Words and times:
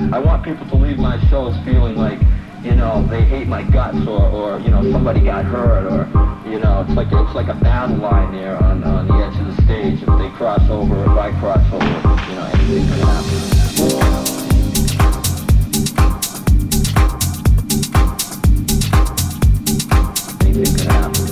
I 0.00 0.18
want 0.20 0.44
people 0.44 0.64
to 0.68 0.76
leave 0.76 0.96
my 0.96 1.18
shows 1.28 1.56
feeling 1.64 1.96
like, 1.96 2.20
you 2.62 2.74
know, 2.74 3.04
they 3.10 3.22
hate 3.22 3.48
my 3.48 3.62
guts 3.62 4.06
or, 4.06 4.26
or 4.30 4.60
you 4.60 4.70
know, 4.70 4.80
somebody 4.92 5.20
got 5.20 5.44
hurt 5.44 5.86
or, 5.86 6.06
you 6.48 6.60
know, 6.60 6.84
it's 6.86 6.96
like 6.96 7.08
it's 7.10 7.34
like 7.34 7.48
a 7.48 7.54
battle 7.54 7.96
line 7.96 8.32
there 8.32 8.62
on, 8.62 8.84
on 8.84 9.08
the 9.08 9.14
edge 9.14 9.34
of 9.40 9.56
the 9.56 9.62
stage. 9.64 10.00
If 10.00 10.18
they 10.18 10.30
cross 10.36 10.62
over, 10.70 11.02
if 11.02 11.10
I 11.10 11.32
cross 11.40 11.66
over, 11.72 11.84
you 11.84 12.36
know, 12.36 12.46
anything 12.54 12.86
can 12.86 13.00
happen. 13.00 13.38
Anything 20.46 20.74
can 20.76 20.86
happen. 20.86 21.27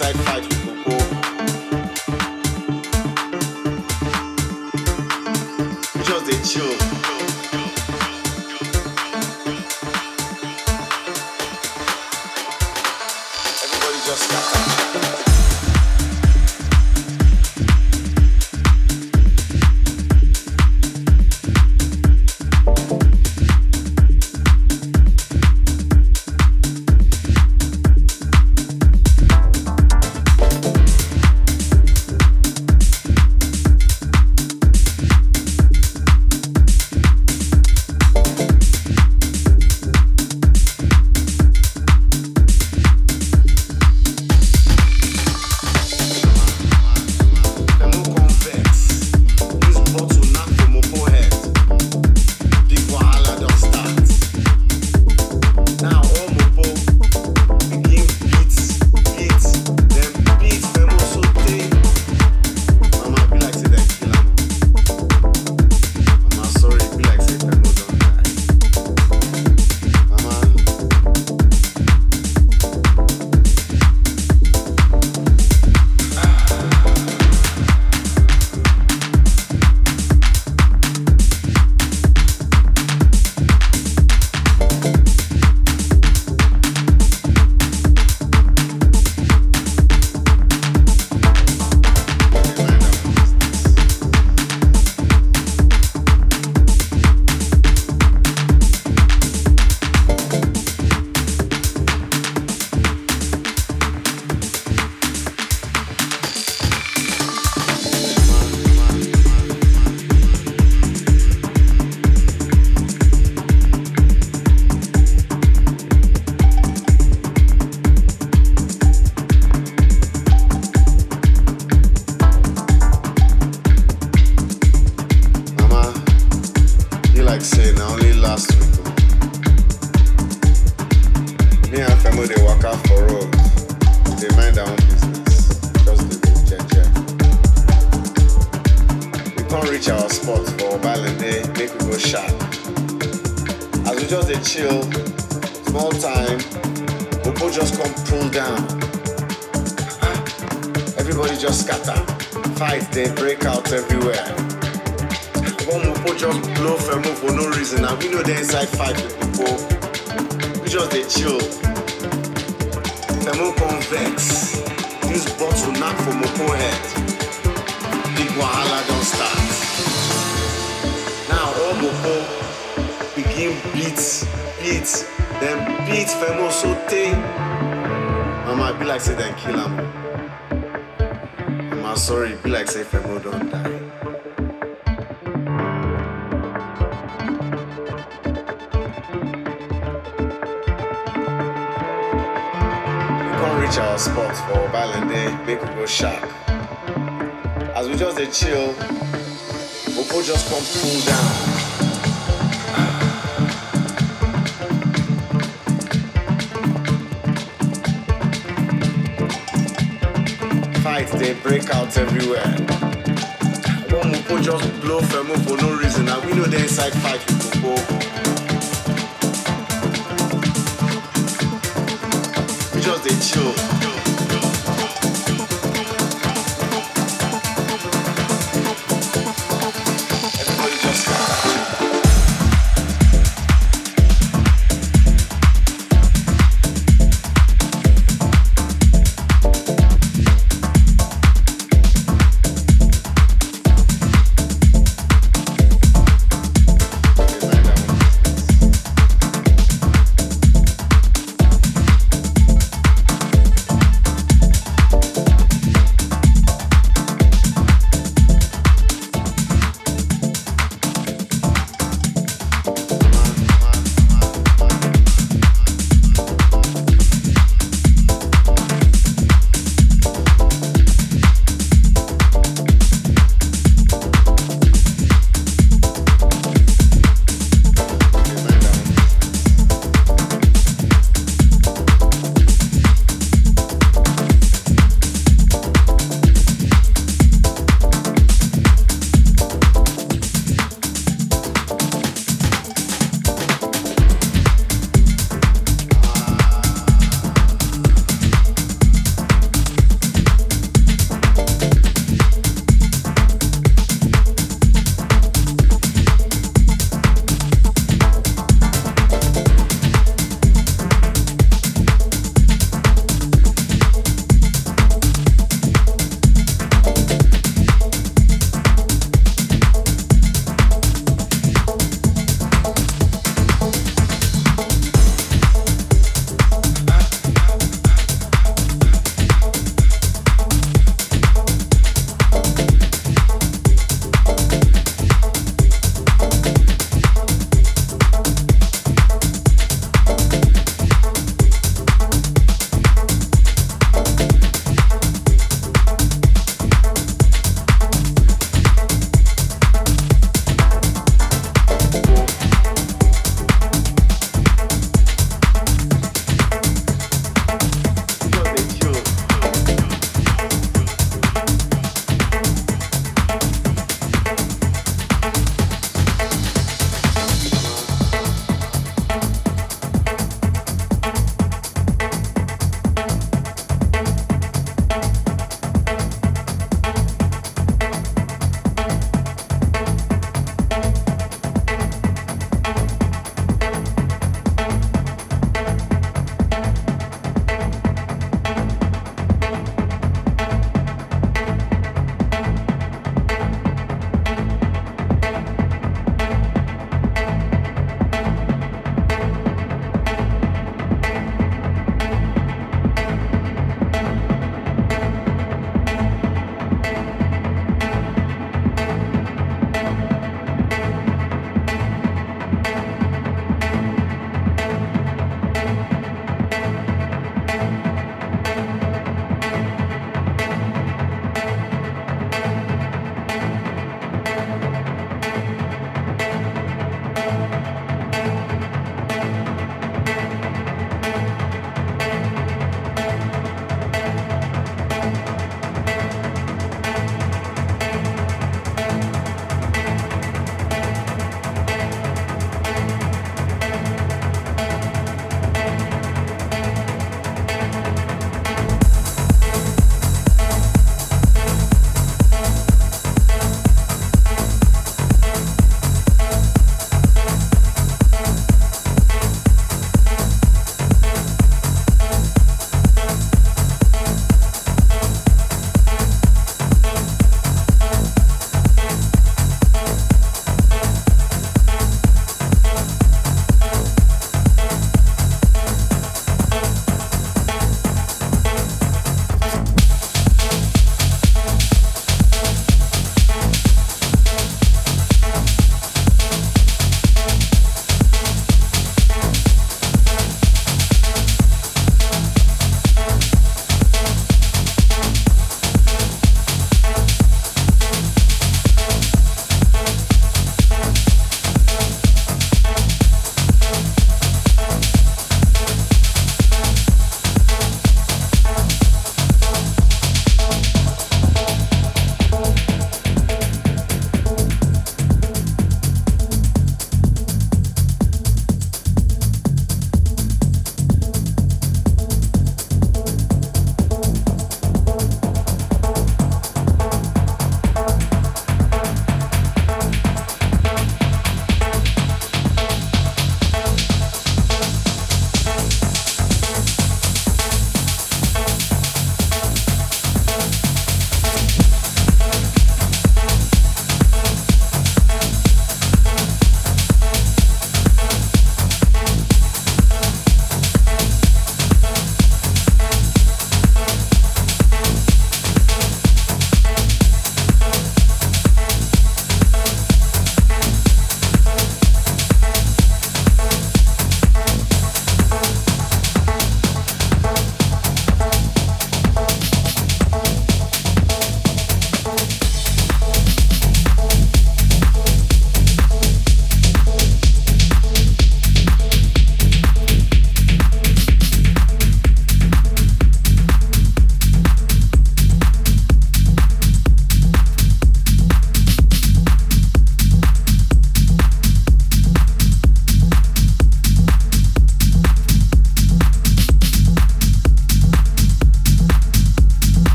Inside 0.00 0.16
fight 0.24 0.57